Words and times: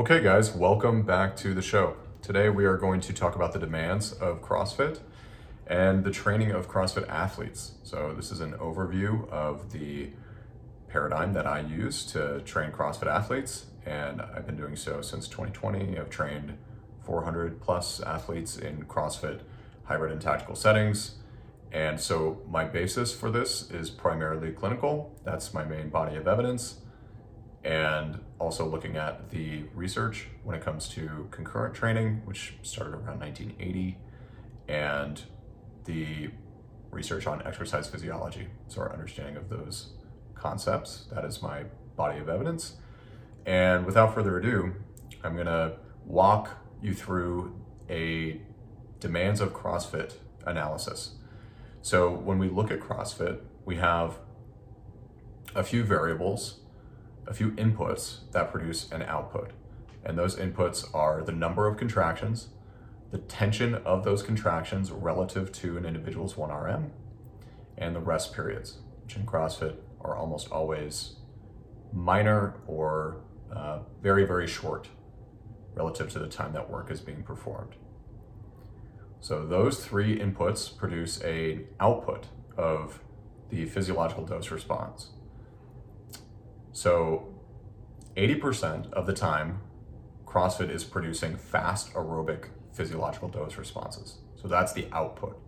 Okay, 0.00 0.22
guys, 0.22 0.54
welcome 0.54 1.02
back 1.02 1.36
to 1.36 1.52
the 1.52 1.60
show. 1.60 1.94
Today 2.22 2.48
we 2.48 2.64
are 2.64 2.78
going 2.78 3.02
to 3.02 3.12
talk 3.12 3.36
about 3.36 3.52
the 3.52 3.58
demands 3.58 4.14
of 4.14 4.40
CrossFit 4.40 5.00
and 5.66 6.04
the 6.04 6.10
training 6.10 6.52
of 6.52 6.70
CrossFit 6.70 7.06
athletes. 7.06 7.72
So, 7.82 8.14
this 8.16 8.32
is 8.32 8.40
an 8.40 8.54
overview 8.54 9.28
of 9.28 9.72
the 9.72 10.08
paradigm 10.88 11.34
that 11.34 11.46
I 11.46 11.60
use 11.60 12.06
to 12.12 12.40
train 12.46 12.72
CrossFit 12.72 13.08
athletes, 13.08 13.66
and 13.84 14.22
I've 14.22 14.46
been 14.46 14.56
doing 14.56 14.74
so 14.74 15.02
since 15.02 15.28
2020. 15.28 15.98
I've 15.98 16.08
trained 16.08 16.56
400 17.04 17.60
plus 17.60 18.00
athletes 18.00 18.56
in 18.56 18.86
CrossFit 18.86 19.40
hybrid 19.84 20.12
and 20.12 20.20
tactical 20.22 20.54
settings. 20.54 21.16
And 21.72 22.00
so, 22.00 22.40
my 22.48 22.64
basis 22.64 23.14
for 23.14 23.30
this 23.30 23.70
is 23.70 23.90
primarily 23.90 24.52
clinical, 24.52 25.14
that's 25.24 25.52
my 25.52 25.62
main 25.62 25.90
body 25.90 26.16
of 26.16 26.26
evidence 26.26 26.76
and 27.64 28.20
also 28.38 28.66
looking 28.66 28.96
at 28.96 29.30
the 29.30 29.64
research 29.74 30.28
when 30.44 30.56
it 30.56 30.64
comes 30.64 30.88
to 30.88 31.28
concurrent 31.30 31.74
training, 31.74 32.22
which 32.24 32.54
started 32.62 32.94
around 32.94 33.20
1980, 33.20 33.98
and 34.68 35.22
the 35.84 36.30
research 36.90 37.26
on 37.26 37.46
exercise 37.46 37.88
physiology. 37.88 38.48
So, 38.68 38.80
our 38.80 38.92
understanding 38.92 39.36
of 39.36 39.48
those 39.48 39.92
concepts. 40.34 41.06
That 41.12 41.24
is 41.24 41.42
my 41.42 41.64
body 41.96 42.18
of 42.18 42.28
evidence. 42.28 42.76
And 43.46 43.84
without 43.84 44.14
further 44.14 44.38
ado, 44.38 44.74
I'm 45.22 45.34
going 45.34 45.46
to 45.46 45.76
walk 46.06 46.56
you 46.82 46.94
through 46.94 47.54
a 47.88 48.40
demands 49.00 49.40
of 49.40 49.52
CrossFit 49.52 50.14
analysis. 50.46 51.12
So, 51.82 52.10
when 52.10 52.38
we 52.38 52.48
look 52.48 52.70
at 52.70 52.80
CrossFit, 52.80 53.40
we 53.64 53.76
have 53.76 54.18
a 55.54 55.62
few 55.62 55.82
variables 55.84 56.60
a 57.30 57.34
few 57.34 57.52
inputs 57.52 58.30
that 58.32 58.50
produce 58.50 58.90
an 58.90 59.02
output. 59.02 59.52
And 60.04 60.18
those 60.18 60.34
inputs 60.34 60.92
are 60.92 61.22
the 61.22 61.32
number 61.32 61.68
of 61.68 61.76
contractions, 61.76 62.48
the 63.12 63.18
tension 63.18 63.76
of 63.76 64.04
those 64.04 64.22
contractions 64.22 64.90
relative 64.90 65.52
to 65.52 65.76
an 65.76 65.86
individual's 65.86 66.34
1RM, 66.34 66.90
and 67.78 67.94
the 67.94 68.00
rest 68.00 68.34
periods, 68.34 68.78
which 69.04 69.16
in 69.16 69.24
CrossFit 69.24 69.76
are 70.00 70.16
almost 70.16 70.50
always 70.50 71.16
minor 71.92 72.56
or 72.66 73.22
uh, 73.54 73.80
very, 74.02 74.24
very 74.24 74.46
short 74.46 74.88
relative 75.74 76.10
to 76.10 76.18
the 76.18 76.28
time 76.28 76.52
that 76.52 76.68
work 76.68 76.90
is 76.90 77.00
being 77.00 77.22
performed. 77.22 77.74
So 79.20 79.46
those 79.46 79.84
three 79.84 80.18
inputs 80.18 80.76
produce 80.76 81.22
a 81.22 81.60
output 81.78 82.26
of 82.56 83.00
the 83.50 83.66
physiological 83.66 84.24
dose 84.24 84.50
response. 84.50 85.10
So 86.72 87.34
80% 88.16 88.92
of 88.92 89.06
the 89.06 89.12
time, 89.12 89.60
CrossFit 90.24 90.70
is 90.70 90.84
producing 90.84 91.36
fast 91.36 91.92
aerobic 91.94 92.48
physiological 92.72 93.28
dose 93.28 93.56
responses. 93.56 94.18
So 94.36 94.48
that's 94.48 94.72
the 94.72 94.86
output. 94.92 95.38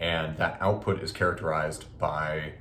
And 0.00 0.36
that 0.38 0.58
output 0.60 1.02
is 1.02 1.12
characterized 1.12 1.98
by 1.98 2.54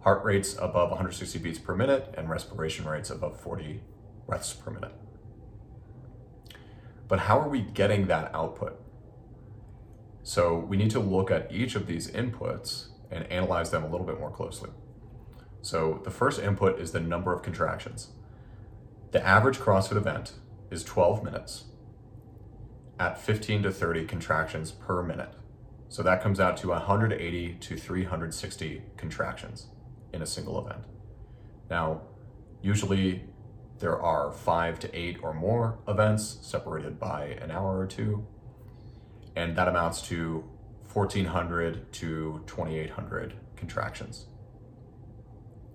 heart 0.00 0.24
rates 0.24 0.54
above 0.54 0.90
160 0.90 1.38
beats 1.38 1.58
per 1.58 1.74
minute 1.74 2.14
and 2.16 2.28
respiration 2.28 2.86
rates 2.86 3.10
above 3.10 3.40
40 3.40 3.80
breaths 4.26 4.52
per 4.52 4.70
minute. 4.70 4.92
But 7.08 7.20
how 7.20 7.40
are 7.40 7.48
we 7.48 7.62
getting 7.62 8.06
that 8.06 8.34
output? 8.34 8.80
So 10.22 10.58
we 10.58 10.76
need 10.76 10.90
to 10.90 11.00
look 11.00 11.30
at 11.30 11.50
each 11.50 11.74
of 11.74 11.86
these 11.86 12.10
inputs 12.10 12.88
and 13.10 13.24
analyze 13.32 13.70
them 13.70 13.82
a 13.82 13.88
little 13.88 14.06
bit 14.06 14.20
more 14.20 14.30
closely. 14.30 14.70
So 15.62 16.00
the 16.04 16.10
first 16.10 16.40
input 16.40 16.80
is 16.80 16.92
the 16.92 17.00
number 17.00 17.32
of 17.32 17.42
contractions. 17.42 18.08
The 19.10 19.26
average 19.26 19.58
CrossFit 19.58 19.96
event 19.96 20.32
is 20.70 20.84
12 20.84 21.24
minutes 21.24 21.64
at 23.00 23.20
15 23.20 23.62
to 23.62 23.72
30 23.72 24.04
contractions 24.04 24.70
per 24.70 25.02
minute. 25.02 25.32
So 25.88 26.02
that 26.02 26.22
comes 26.22 26.40
out 26.40 26.56
to 26.58 26.68
180 26.68 27.54
to 27.54 27.76
360 27.76 28.82
contractions 28.96 29.68
in 30.12 30.20
a 30.20 30.26
single 30.26 30.64
event. 30.64 30.84
Now, 31.70 32.02
usually 32.60 33.24
there 33.78 34.00
are 34.00 34.32
five 34.32 34.78
to 34.80 34.98
eight 34.98 35.18
or 35.22 35.32
more 35.32 35.78
events 35.86 36.38
separated 36.42 36.98
by 36.98 37.26
an 37.40 37.50
hour 37.50 37.78
or 37.78 37.86
two, 37.86 38.26
and 39.36 39.56
that 39.56 39.68
amounts 39.68 40.02
to 40.08 40.44
1400 40.92 41.92
to 41.92 42.42
2800 42.46 43.34
contractions. 43.56 44.26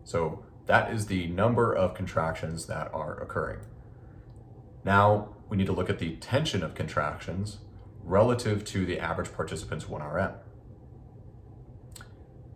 So 0.03 0.43
that 0.65 0.91
is 0.91 1.07
the 1.07 1.27
number 1.27 1.73
of 1.73 1.93
contractions 1.93 2.67
that 2.67 2.93
are 2.93 3.19
occurring. 3.21 3.59
Now 4.83 5.35
we 5.49 5.57
need 5.57 5.67
to 5.67 5.73
look 5.73 5.89
at 5.89 5.99
the 5.99 6.15
tension 6.17 6.63
of 6.63 6.75
contractions 6.75 7.59
relative 8.03 8.65
to 8.65 8.85
the 8.85 8.99
average 8.99 9.33
participant's 9.33 9.85
1RM. 9.85 10.35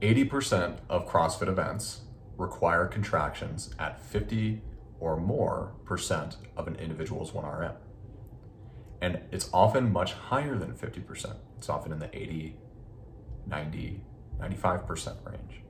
80% 0.02 0.80
of 0.90 1.08
CrossFit 1.08 1.48
events 1.48 2.02
require 2.38 2.86
contractions 2.86 3.74
at 3.80 4.02
50 4.02 4.62
or 5.00 5.18
more 5.18 5.74
percent 5.86 6.38
of 6.56 6.68
an 6.68 6.76
individual's 6.76 7.32
1RM. 7.32 7.76
And 9.02 9.22
it's 9.32 9.50
often 9.54 9.92
much 9.92 10.14
higher 10.14 10.58
than 10.58 10.74
50%. 10.74 11.36
It's 11.58 11.70
often 11.70 11.92
in 11.92 12.00
the 12.00 12.16
80, 12.16 12.58
90, 13.46 14.02
95% 14.40 15.26
range. 15.26 15.62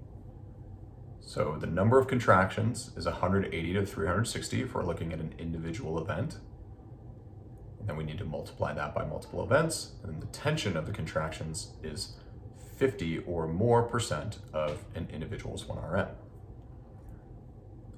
So 1.27 1.57
the 1.59 1.67
number 1.67 1.99
of 1.99 2.07
contractions 2.07 2.91
is 2.95 3.05
180 3.05 3.73
to 3.73 3.85
360 3.85 4.61
if 4.61 4.73
we're 4.73 4.85
looking 4.85 5.11
at 5.11 5.19
an 5.19 5.35
individual 5.37 6.01
event. 6.01 6.37
And 7.81 7.89
then 7.89 7.97
we 7.97 8.05
need 8.05 8.17
to 8.19 8.23
multiply 8.23 8.73
that 8.73 8.95
by 8.95 9.03
multiple 9.03 9.43
events. 9.43 9.91
And 10.01 10.13
then 10.13 10.21
the 10.21 10.27
tension 10.27 10.77
of 10.77 10.85
the 10.85 10.93
contractions 10.93 11.73
is 11.83 12.13
50 12.77 13.19
or 13.27 13.45
more 13.45 13.83
percent 13.83 14.39
of 14.53 14.85
an 14.95 15.09
individual's 15.11 15.65
1RM. 15.65 16.11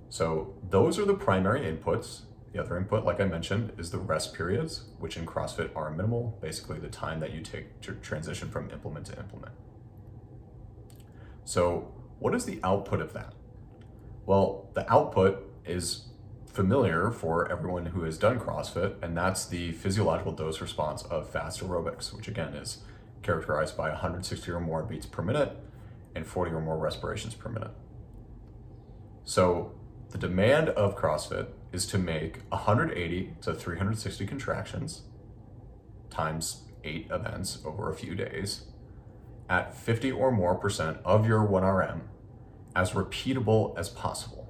So 0.10 0.56
those 0.68 0.98
are 0.98 1.06
the 1.06 1.14
primary 1.14 1.62
inputs. 1.62 2.22
The 2.52 2.60
other 2.60 2.78
input, 2.78 3.06
like 3.06 3.22
I 3.22 3.26
mentioned, 3.26 3.74
is 3.78 3.92
the 3.92 4.00
rest 4.00 4.34
periods, 4.34 4.86
which 4.98 5.18
in 5.18 5.28
CrossFit 5.28 5.70
are 5.76 5.92
minimal, 5.92 6.40
basically 6.42 6.80
the 6.80 6.90
time 6.90 7.20
that 7.20 7.32
you 7.32 7.42
take 7.42 7.80
to 7.82 7.94
transition 7.94 8.50
from 8.50 8.72
implement 8.72 9.06
to 9.06 9.20
implement. 9.20 9.54
So 11.46 11.94
what 12.20 12.36
is 12.36 12.46
the 12.46 12.60
output 12.64 13.02
of 13.02 13.14
that? 13.14 13.34
Well, 14.26 14.70
the 14.74 14.92
output 14.92 15.52
is 15.66 16.06
familiar 16.46 17.12
for 17.12 17.52
everyone 17.52 17.88
who 17.88 18.04
has 18.04 18.18
done 18.18 18.40
CrossFit, 18.40 19.02
and 19.02 19.16
that's 19.16 19.46
the 19.46 19.72
physiological 19.72 20.34
dose 20.34 20.62
response 20.62 21.04
of 21.04 21.30
fast 21.30 21.62
aerobics, 21.62 22.14
which 22.14 22.28
again 22.28 22.54
is 22.54 22.80
characterized 23.22 23.78
by 23.78 23.90
160 23.90 24.52
or 24.52 24.60
more 24.60 24.84
beats 24.84 25.06
per 25.06 25.22
minute 25.22 25.58
and 26.16 26.26
40 26.26 26.52
or 26.52 26.62
more 26.62 26.78
respirations 26.78 27.36
per 27.36 27.50
minute. 27.50 27.72
So, 29.24 29.74
the 30.10 30.18
demand 30.18 30.70
of 30.70 30.98
CrossFit 30.98 31.50
is 31.72 31.86
to 31.88 32.00
make 32.00 32.40
180 32.50 33.36
to 33.42 33.54
360 33.54 34.26
contractions 34.26 35.04
times 36.10 36.64
eight 36.84 37.08
events 37.12 37.60
over 37.64 37.92
a 37.92 37.96
few 37.96 38.16
days 38.16 38.66
at 39.50 39.76
50 39.76 40.12
or 40.12 40.32
more 40.32 40.56
percent 40.56 40.98
of 41.04 41.28
your 41.28 41.46
1RM 41.46 42.02
as 42.76 42.92
repeatable 42.92 43.78
as 43.78 43.90
possible. 43.90 44.48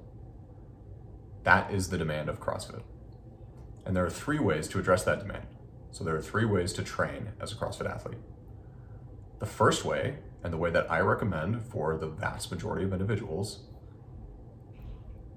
That 1.44 1.72
is 1.72 1.88
the 1.88 1.98
demand 1.98 2.28
of 2.28 2.38
CrossFit. 2.38 2.82
And 3.86 3.96
there 3.96 4.04
are 4.04 4.10
three 4.10 4.38
ways 4.38 4.68
to 4.68 4.78
address 4.78 5.04
that 5.04 5.20
demand. 5.20 5.46
So 5.90 6.04
there 6.04 6.14
are 6.14 6.22
three 6.22 6.44
ways 6.44 6.72
to 6.74 6.82
train 6.82 7.30
as 7.40 7.52
a 7.52 7.56
CrossFit 7.56 7.90
athlete. 7.90 8.20
The 9.38 9.46
first 9.46 9.84
way, 9.84 10.18
and 10.44 10.52
the 10.52 10.58
way 10.58 10.70
that 10.70 10.90
I 10.90 11.00
recommend 11.00 11.62
for 11.62 11.96
the 11.96 12.06
vast 12.06 12.50
majority 12.50 12.84
of 12.84 12.92
individuals, 12.92 13.60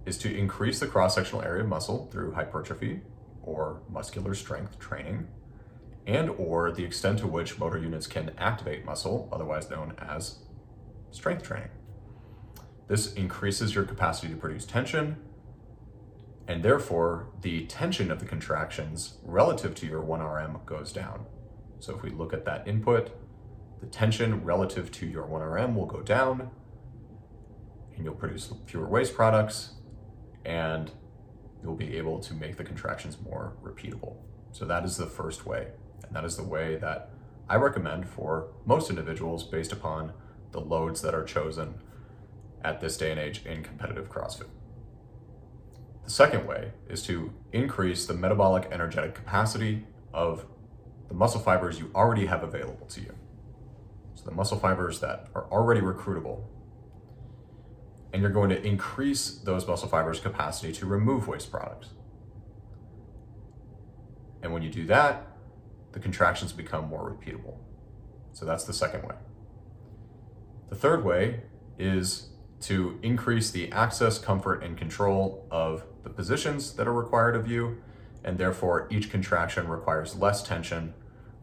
is 0.05 0.17
to 0.19 0.35
increase 0.35 0.79
the 0.79 0.87
cross 0.87 1.15
sectional 1.15 1.41
area 1.41 1.63
of 1.63 1.69
muscle 1.69 2.09
through 2.11 2.33
hypertrophy 2.33 3.01
or 3.41 3.81
muscular 3.89 4.35
strength 4.35 4.77
training 4.77 5.27
and 6.05 6.29
or 6.31 6.71
the 6.71 6.83
extent 6.83 7.19
to 7.19 7.27
which 7.27 7.57
motor 7.57 7.77
units 7.77 8.07
can 8.07 8.31
activate 8.37 8.85
muscle, 8.85 9.29
otherwise 9.31 9.69
known 9.69 9.93
as 9.97 10.39
strength 11.11 11.43
training. 11.43 11.69
This 12.87 13.13
increases 13.13 13.73
your 13.75 13.85
capacity 13.85 14.27
to 14.29 14.35
produce 14.35 14.65
tension, 14.65 15.17
and 16.47 16.61
therefore 16.61 17.29
the 17.41 17.65
tension 17.67 18.11
of 18.11 18.19
the 18.19 18.25
contractions 18.25 19.17
relative 19.23 19.75
to 19.75 19.85
your 19.85 20.03
1RM 20.03 20.65
goes 20.65 20.91
down. 20.91 21.25
So 21.79 21.95
if 21.95 22.01
we 22.01 22.09
look 22.09 22.33
at 22.33 22.45
that 22.45 22.67
input, 22.67 23.11
the 23.79 23.87
tension 23.87 24.43
relative 24.43 24.91
to 24.91 25.05
your 25.05 25.23
1RM 25.23 25.75
will 25.75 25.85
go 25.85 26.01
down, 26.01 26.51
and 27.95 28.03
you'll 28.03 28.15
produce 28.15 28.51
fewer 28.65 28.87
waste 28.87 29.15
products, 29.15 29.75
and 30.43 30.91
you'll 31.61 31.75
be 31.75 31.95
able 31.95 32.19
to 32.19 32.33
make 32.33 32.57
the 32.57 32.63
contractions 32.63 33.17
more 33.23 33.53
repeatable. 33.63 34.17
So 34.51 34.65
that 34.65 34.83
is 34.83 34.97
the 34.97 35.05
first 35.05 35.45
way. 35.45 35.67
And 36.03 36.15
that 36.15 36.25
is 36.25 36.37
the 36.37 36.43
way 36.43 36.75
that 36.77 37.09
I 37.49 37.55
recommend 37.55 38.07
for 38.07 38.47
most 38.65 38.89
individuals 38.89 39.43
based 39.43 39.71
upon 39.71 40.13
the 40.51 40.61
loads 40.61 41.01
that 41.01 41.13
are 41.13 41.23
chosen 41.23 41.75
at 42.63 42.79
this 42.79 42.97
day 42.97 43.11
and 43.11 43.19
age 43.19 43.45
in 43.45 43.63
competitive 43.63 44.09
CrossFit. 44.09 44.47
The 46.03 46.09
second 46.09 46.47
way 46.47 46.71
is 46.89 47.03
to 47.03 47.33
increase 47.51 48.05
the 48.05 48.13
metabolic 48.13 48.67
energetic 48.71 49.15
capacity 49.15 49.85
of 50.13 50.45
the 51.07 51.13
muscle 51.13 51.39
fibers 51.39 51.79
you 51.79 51.91
already 51.95 52.25
have 52.25 52.43
available 52.43 52.85
to 52.87 53.01
you. 53.01 53.13
So 54.15 54.25
the 54.25 54.31
muscle 54.31 54.59
fibers 54.59 54.99
that 54.99 55.27
are 55.33 55.45
already 55.51 55.81
recruitable. 55.81 56.43
And 58.11 58.21
you're 58.21 58.31
going 58.31 58.49
to 58.49 58.61
increase 58.65 59.31
those 59.31 59.67
muscle 59.67 59.89
fibers' 59.89 60.19
capacity 60.19 60.71
to 60.73 60.85
remove 60.85 61.27
waste 61.27 61.51
products. 61.51 61.89
And 64.41 64.53
when 64.53 64.61
you 64.61 64.69
do 64.69 64.85
that, 64.85 65.32
the 65.93 65.99
contractions 65.99 66.51
become 66.51 66.87
more 66.87 67.09
repeatable. 67.09 67.57
So 68.33 68.45
that's 68.45 68.65
the 68.65 68.73
second 68.73 69.03
way. 69.03 69.15
The 70.69 70.75
third 70.75 71.05
way 71.05 71.41
is 71.77 72.29
to 72.61 72.97
increase 73.03 73.51
the 73.51 73.71
access, 73.71 74.17
comfort, 74.17 74.63
and 74.63 74.77
control 74.77 75.47
of 75.51 75.83
the 76.03 76.09
positions 76.09 76.73
that 76.73 76.87
are 76.87 76.93
required 76.93 77.35
of 77.35 77.47
you, 77.47 77.81
and 78.23 78.37
therefore 78.37 78.87
each 78.89 79.11
contraction 79.11 79.67
requires 79.67 80.15
less 80.15 80.43
tension 80.43 80.93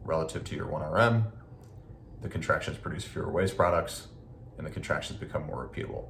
relative 0.03 0.43
to 0.45 0.55
your 0.55 0.65
1RM. 0.65 1.31
The 2.21 2.29
contractions 2.29 2.77
produce 2.77 3.03
fewer 3.05 3.31
waste 3.31 3.55
products, 3.55 4.07
and 4.57 4.65
the 4.65 4.71
contractions 4.71 5.19
become 5.19 5.45
more 5.45 5.67
repeatable. 5.67 6.09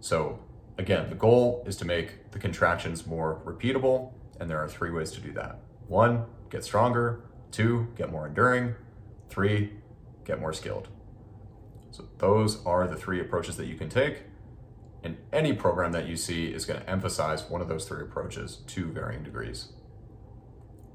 So, 0.00 0.40
again, 0.78 1.08
the 1.08 1.14
goal 1.14 1.62
is 1.66 1.76
to 1.76 1.84
make 1.84 2.32
the 2.32 2.38
contractions 2.38 3.06
more 3.06 3.42
repeatable, 3.44 4.12
and 4.40 4.48
there 4.50 4.58
are 4.58 4.68
three 4.68 4.90
ways 4.90 5.12
to 5.12 5.20
do 5.20 5.32
that. 5.32 5.60
One, 5.86 6.24
get 6.50 6.64
stronger. 6.64 7.24
Two, 7.50 7.88
get 7.96 8.10
more 8.10 8.26
enduring. 8.26 8.74
Three, 9.28 9.72
get 10.24 10.40
more 10.40 10.52
skilled. 10.52 10.88
So 11.90 12.08
those 12.18 12.64
are 12.64 12.86
the 12.86 12.96
three 12.96 13.20
approaches 13.20 13.56
that 13.56 13.66
you 13.66 13.74
can 13.74 13.88
take. 13.88 14.22
And 15.02 15.16
any 15.32 15.52
program 15.52 15.92
that 15.92 16.06
you 16.06 16.16
see 16.16 16.46
is 16.46 16.64
going 16.64 16.80
to 16.80 16.88
emphasize 16.88 17.48
one 17.48 17.60
of 17.60 17.68
those 17.68 17.88
three 17.88 18.02
approaches 18.02 18.56
to 18.68 18.92
varying 18.92 19.22
degrees. 19.22 19.72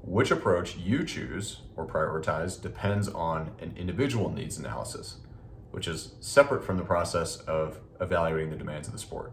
Which 0.02 0.30
approach 0.30 0.76
you 0.76 1.04
choose 1.04 1.62
or 1.74 1.86
prioritize 1.86 2.60
depends 2.60 3.08
on 3.08 3.50
an 3.60 3.74
individual 3.76 4.30
needs 4.30 4.56
analysis, 4.56 5.16
which 5.72 5.88
is 5.88 6.14
separate 6.20 6.64
from 6.64 6.76
the 6.76 6.84
process 6.84 7.38
of 7.38 7.80
evaluating 8.00 8.50
the 8.50 8.56
demands 8.56 8.86
of 8.86 8.92
the 8.92 9.00
sport. 9.00 9.32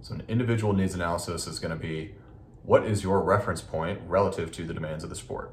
So, 0.00 0.14
an 0.14 0.22
individual 0.28 0.72
needs 0.72 0.94
analysis 0.94 1.46
is 1.46 1.58
going 1.58 1.76
to 1.76 1.80
be 1.80 2.14
what 2.62 2.84
is 2.84 3.02
your 3.02 3.20
reference 3.22 3.60
point 3.60 4.00
relative 4.06 4.52
to 4.52 4.64
the 4.64 4.74
demands 4.74 5.02
of 5.02 5.10
the 5.10 5.16
sport? 5.16 5.52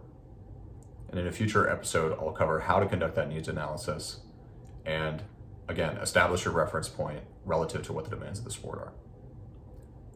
And 1.09 1.19
in 1.19 1.27
a 1.27 1.31
future 1.31 1.69
episode, 1.69 2.17
I'll 2.19 2.31
cover 2.31 2.59
how 2.59 2.79
to 2.79 2.85
conduct 2.85 3.15
that 3.15 3.29
needs 3.29 3.47
analysis 3.47 4.21
and 4.85 5.23
again, 5.67 5.97
establish 5.97 6.45
your 6.45 6.53
reference 6.53 6.89
point 6.89 7.21
relative 7.45 7.83
to 7.83 7.93
what 7.93 8.03
the 8.03 8.09
demands 8.09 8.39
of 8.39 8.45
the 8.45 8.51
sport 8.51 8.79
are. 8.79 8.93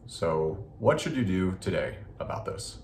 So, 0.06 0.64
what 0.78 1.00
should 1.00 1.16
you 1.16 1.24
do 1.24 1.56
today 1.60 1.98
about 2.20 2.44
this? 2.44 2.78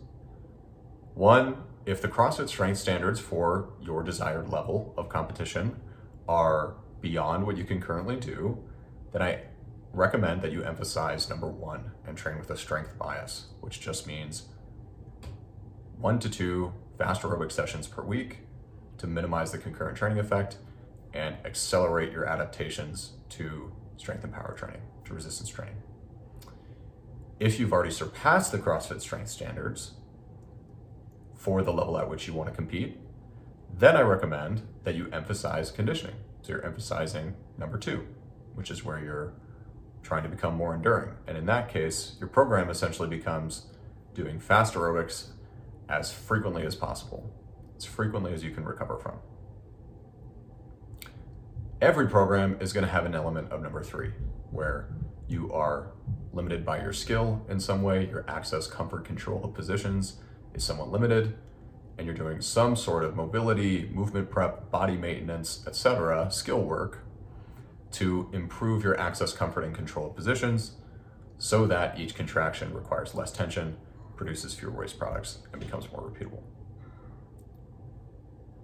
One, 1.15 1.65
if 1.85 2.01
the 2.01 2.09
CrossFit 2.09 2.49
strength 2.49 2.79
standards 2.79 3.21
for 3.21 3.75
your 3.83 4.03
desired 4.03 4.51
level 4.51 4.95
of 4.97 5.09
competition 5.09 5.81
are 6.29 6.77
beyond 7.01 7.47
what 7.47 7.57
you 7.57 7.65
can 7.65 7.81
currently 7.81 8.17
do, 8.17 8.63
then 9.13 9.21
I 9.21 9.43
recommend 9.93 10.41
that 10.43 10.53
you 10.53 10.63
emphasize 10.63 11.29
number 11.29 11.49
one 11.49 11.91
and 12.07 12.17
train 12.17 12.39
with 12.39 12.51
a 12.51 12.57
strength 12.57 12.97
bias, 12.99 13.47
which 13.61 13.81
just 13.81 14.07
means 14.07 14.47
one 15.99 16.19
to 16.21 16.31
two 16.31 16.73
fast 17.01 17.23
aerobic 17.23 17.51
sessions 17.51 17.87
per 17.87 18.03
week 18.03 18.41
to 18.99 19.07
minimize 19.07 19.53
the 19.53 19.57
concurrent 19.57 19.97
training 19.97 20.19
effect 20.19 20.59
and 21.15 21.35
accelerate 21.47 22.13
your 22.13 22.27
adaptations 22.27 23.13
to 23.31 23.73
strength 23.97 24.23
and 24.23 24.31
power 24.35 24.53
training, 24.53 24.83
to 25.07 25.15
resistance 25.15 25.49
training. 25.49 25.77
If 27.39 27.59
you've 27.59 27.73
already 27.73 27.91
surpassed 27.91 28.53
the 28.53 28.59
CrossFit 28.59 29.01
strength 29.01 29.31
standards 29.31 29.93
for 31.35 31.63
the 31.63 31.73
level 31.73 31.97
at 31.97 32.11
which 32.11 32.27
you 32.27 32.35
want 32.35 32.51
to 32.51 32.55
compete, 32.55 32.99
then 33.73 33.97
I 33.97 34.03
recommend 34.03 34.61
that 34.85 34.95
you 34.95 35.09
emphasize 35.11 35.71
conditioning. 35.71 36.17
So 36.43 36.53
you're 36.53 36.67
emphasizing 36.67 37.35
number 37.57 37.79
two, 37.79 38.07
which 38.55 38.71
is 38.71 38.85
where 38.85 39.03
you're 39.03 39.33
trying 40.03 40.25
to 40.25 40.29
become 40.29 40.55
more 40.55 40.75
enduring. 40.75 41.15
And 41.27 41.39
in 41.39 41.47
that 41.47 41.71
case, 41.71 42.17
your 42.21 42.29
program 42.29 42.69
essentially 42.69 43.09
becomes 43.09 43.69
doing 44.13 44.39
fast 44.39 44.75
aerobics 44.75 45.29
as 45.91 46.13
frequently 46.13 46.65
as 46.65 46.75
possible, 46.77 47.31
as 47.77 47.85
frequently 47.85 48.33
as 48.33 48.45
you 48.45 48.51
can 48.51 48.65
recover 48.65 48.97
from. 48.97 49.19
Every 51.81 52.09
program 52.09 52.59
is 52.61 52.73
going 52.73 52.85
to 52.85 52.93
have 52.93 53.07
an 53.07 53.15
element 53.15 53.51
of 53.51 53.63
number 53.63 53.83
three, 53.83 54.13
where 54.51 54.89
you 55.29 55.53
are 55.53 55.93
limited 56.33 56.65
by 56.65 56.81
your 56.81 56.93
skill 56.93 57.45
in 57.49 57.59
some 57.59 57.83
way, 57.83 58.07
your 58.09 58.25
access, 58.29 58.67
comfort, 58.67 59.05
control 59.05 59.43
of 59.45 59.55
positions 59.55 60.17
is 60.55 60.63
somewhat 60.63 60.91
limited, 60.91 61.35
and 61.97 62.07
you're 62.07 62.17
doing 62.17 62.41
some 62.41 62.77
sort 62.77 63.05
of 63.05 63.17
mobility, 63.17 63.91
movement 63.93 64.31
prep, 64.31 64.71
body 64.71 64.97
maintenance, 64.97 65.65
etc., 65.67 66.31
skill 66.31 66.63
work 66.63 67.05
to 67.93 68.29
improve 68.33 68.85
your 68.85 68.99
access, 68.99 69.33
comfort, 69.33 69.65
and 69.65 69.75
control 69.75 70.07
of 70.07 70.15
positions 70.15 70.73
so 71.39 71.67
that 71.67 71.99
each 71.99 72.15
contraction 72.15 72.73
requires 72.75 73.15
less 73.15 73.33
tension 73.33 73.77
produces 74.21 74.53
fewer 74.53 74.71
waste 74.71 74.99
products 74.99 75.39
and 75.51 75.63
becomes 75.63 75.91
more 75.91 76.03
repeatable. 76.03 76.43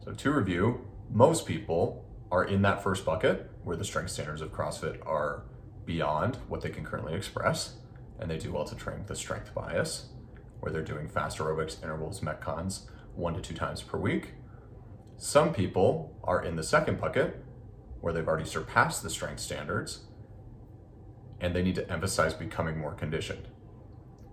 So, 0.05 0.13
to 0.13 0.31
review, 0.31 0.87
most 1.11 1.47
people 1.47 2.05
are 2.31 2.45
in 2.45 2.61
that 2.61 2.83
first 2.83 3.07
bucket 3.07 3.51
where 3.65 3.75
the 3.75 3.85
strength 3.85 4.11
standards 4.11 4.43
of 4.43 4.53
CrossFit 4.53 4.99
are 5.07 5.45
beyond 5.87 6.37
what 6.49 6.61
they 6.61 6.69
can 6.69 6.85
currently 6.85 7.15
express, 7.15 7.77
and 8.21 8.31
they 8.31 8.37
do 8.37 8.53
well 8.53 8.67
to 8.67 8.75
train 8.75 8.99
with 8.99 9.11
a 9.11 9.17
strength 9.17 9.55
bias, 9.55 10.11
where 10.61 10.71
they're 10.71 10.83
doing 10.83 11.09
fast 11.09 11.39
aerobics, 11.39 11.83
intervals, 11.83 12.21
metcons 12.21 12.83
one 13.15 13.33
to 13.33 13.41
two 13.41 13.55
times 13.55 13.81
per 13.81 13.97
week. 13.97 14.35
Some 15.17 15.55
people 15.55 16.19
are 16.23 16.45
in 16.45 16.57
the 16.57 16.63
second 16.63 17.01
bucket, 17.01 17.43
where 18.03 18.13
they've 18.13 18.29
already 18.29 18.45
surpassed 18.45 19.03
the 19.03 19.09
strength 19.09 19.41
standards, 19.41 20.01
and 21.41 21.57
they 21.57 21.63
need 21.63 21.77
to 21.77 21.91
emphasize 21.91 22.35
becoming 22.35 22.77
more 22.77 22.93
conditioned. 22.93 23.49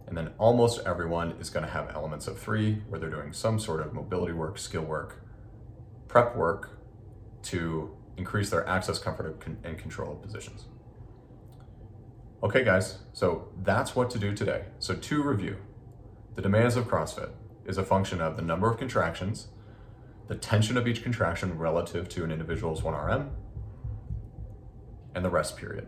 And 0.07 0.17
then 0.17 0.31
almost 0.38 0.81
everyone 0.85 1.31
is 1.39 1.50
going 1.50 1.65
to 1.65 1.71
have 1.71 1.89
elements 1.95 2.27
of 2.27 2.38
three 2.38 2.81
where 2.89 3.00
they're 3.00 3.09
doing 3.09 3.33
some 3.33 3.59
sort 3.59 3.81
of 3.81 3.94
mobility 3.94 4.33
work, 4.33 4.57
skill 4.57 4.83
work, 4.83 5.23
prep 6.07 6.35
work 6.35 6.79
to 7.44 7.95
increase 8.17 8.50
their 8.50 8.67
access, 8.67 9.00
comfort, 9.00 9.44
and 9.63 9.77
control 9.77 10.13
of 10.13 10.21
positions. 10.21 10.65
Okay, 12.44 12.63
guys, 12.63 13.00
so 13.13 13.47
that's 13.63 13.95
what 13.95 14.09
to 14.11 14.19
do 14.19 14.35
today. 14.35 14.65
So, 14.79 14.94
to 14.94 15.23
review, 15.23 15.57
the 16.35 16.41
demands 16.41 16.75
of 16.75 16.88
CrossFit 16.88 17.31
is 17.65 17.77
a 17.77 17.83
function 17.83 18.19
of 18.19 18.36
the 18.36 18.41
number 18.41 18.69
of 18.69 18.77
contractions, 18.77 19.48
the 20.27 20.36
tension 20.36 20.77
of 20.77 20.88
each 20.88 21.03
contraction 21.03 21.57
relative 21.57 22.10
to 22.10 22.24
an 22.24 22.31
individual's 22.31 22.81
1RM, 22.81 23.29
and 25.15 25.24
the 25.24 25.29
rest 25.29 25.57
period, 25.57 25.88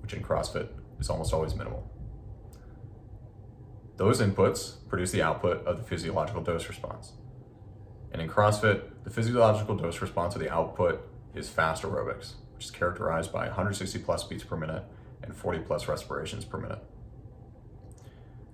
which 0.00 0.12
in 0.14 0.22
CrossFit 0.22 0.68
is 1.00 1.10
almost 1.10 1.32
always 1.32 1.54
minimal. 1.54 1.90
Those 3.96 4.20
inputs 4.20 4.74
produce 4.88 5.10
the 5.10 5.22
output 5.22 5.66
of 5.66 5.78
the 5.78 5.82
physiological 5.82 6.42
dose 6.42 6.68
response. 6.68 7.12
And 8.12 8.20
in 8.20 8.28
CrossFit, 8.28 8.82
the 9.04 9.10
physiological 9.10 9.76
dose 9.76 10.00
response 10.00 10.34
of 10.34 10.40
the 10.40 10.52
output 10.52 11.00
is 11.34 11.48
fast 11.48 11.82
aerobics, 11.82 12.34
which 12.54 12.66
is 12.66 12.70
characterized 12.70 13.32
by 13.32 13.46
160 13.46 13.98
plus 14.00 14.24
beats 14.24 14.44
per 14.44 14.56
minute 14.56 14.84
and 15.22 15.34
40 15.34 15.60
plus 15.60 15.88
respirations 15.88 16.44
per 16.44 16.58
minute. 16.58 16.82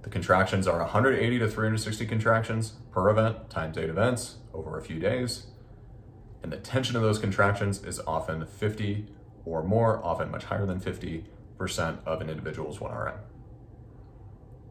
The 0.03 0.11
contractions 0.11 0.67
are 0.67 0.79
180 0.79 1.39
to 1.39 1.49
360 1.49 2.07
contractions 2.07 2.73
per 2.91 3.09
event 3.09 3.51
times 3.51 3.79
eight 3.79 3.89
events 3.89 4.37
over 4.53 4.79
a 4.79 4.83
few 4.83 4.99
days. 4.99 5.47
And 6.43 6.53
the 6.53 6.57
tension 6.57 6.97
of 6.97 7.03
those 7.03 7.21
contractions 7.21 7.85
is 7.85 8.01
often 8.01 8.45
50 8.45 9.07
or 9.45 9.63
more, 9.63 10.05
often 10.05 10.31
much 10.31 10.45
higher 10.45 10.67
than 10.67 10.81
50% 10.81 11.25
of 12.05 12.21
an 12.21 12.29
individual's 12.29 12.79
1RM. 12.79 13.19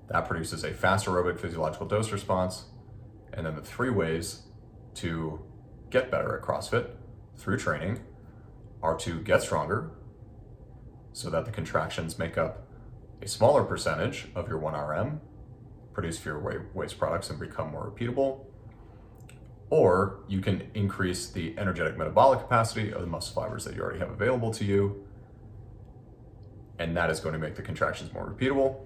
That 0.09 0.27
produces 0.27 0.63
a 0.63 0.73
fast 0.73 1.05
aerobic 1.05 1.39
physiological 1.39 1.87
dose 1.87 2.11
response. 2.11 2.65
And 3.33 3.45
then 3.45 3.55
the 3.55 3.61
three 3.61 3.89
ways 3.89 4.43
to 4.95 5.41
get 5.89 6.11
better 6.11 6.35
at 6.35 6.41
CrossFit 6.41 6.87
through 7.37 7.57
training 7.57 8.01
are 8.83 8.97
to 8.97 9.19
get 9.21 9.41
stronger 9.41 9.91
so 11.13 11.29
that 11.29 11.45
the 11.45 11.51
contractions 11.51 12.17
make 12.17 12.37
up 12.37 12.67
a 13.21 13.27
smaller 13.27 13.63
percentage 13.63 14.27
of 14.35 14.47
your 14.47 14.59
1RM, 14.59 15.19
produce 15.93 16.17
fewer 16.17 16.65
waste 16.73 16.97
products, 16.97 17.29
and 17.29 17.39
become 17.39 17.71
more 17.71 17.91
repeatable. 17.91 18.45
Or 19.69 20.23
you 20.27 20.41
can 20.41 20.69
increase 20.73 21.29
the 21.29 21.57
energetic 21.57 21.97
metabolic 21.97 22.39
capacity 22.39 22.91
of 22.91 23.01
the 23.01 23.07
muscle 23.07 23.41
fibers 23.41 23.63
that 23.65 23.75
you 23.75 23.81
already 23.81 23.99
have 23.99 24.09
available 24.09 24.51
to 24.51 24.65
you, 24.65 25.05
and 26.79 26.97
that 26.97 27.09
is 27.09 27.19
going 27.19 27.33
to 27.33 27.39
make 27.39 27.55
the 27.55 27.61
contractions 27.61 28.11
more 28.13 28.25
repeatable 28.25 28.81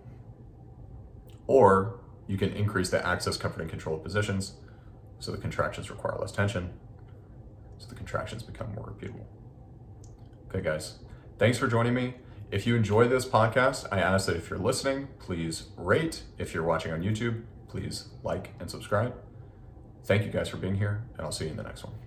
or 1.48 2.00
you 2.28 2.38
can 2.38 2.52
increase 2.52 2.90
the 2.90 3.06
access, 3.06 3.38
comfort, 3.38 3.62
and 3.62 3.70
control 3.70 3.98
of 3.98 4.04
positions 4.04 4.56
so 5.20 5.32
the 5.32 5.38
contractions 5.38 5.90
require 5.90 6.18
less 6.20 6.32
tension, 6.32 6.74
so 7.78 7.88
the 7.88 7.96
contractions 7.96 8.44
become 8.44 8.74
more 8.76 8.94
repeatable. 8.94 9.26
Okay, 10.50 10.62
guys, 10.62 11.00
thanks 11.38 11.58
for 11.58 11.68
joining 11.68 11.94
me. 11.94 12.16
If 12.52 12.68
you 12.68 12.76
enjoy 12.76 13.08
this 13.08 13.26
podcast, 13.26 13.88
I 13.92 14.00
ask 14.00 14.28
that 14.28 14.36
if 14.36 14.50
you're 14.50 14.60
listening, 14.60 15.08
please 15.20 15.70
rate. 15.78 16.24
If 16.38 16.54
you're 16.54 16.64
watching 16.64 16.92
on 16.92 17.02
YouTube, 17.02 17.44
please 17.68 18.10
like 18.24 18.54
and 18.60 18.70
subscribe. 18.70 19.16
Thank 20.04 20.24
you 20.24 20.32
guys 20.32 20.50
for 20.50 20.58
being 20.58 20.76
here, 20.76 21.04
and 21.18 21.26
I'll 21.26 21.32
see 21.32 21.46
you 21.46 21.52
in 21.52 21.58
the 21.58 21.64
next 21.64 21.84
one. 21.84 22.05